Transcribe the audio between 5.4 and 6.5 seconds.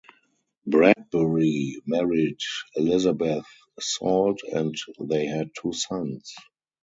two sons.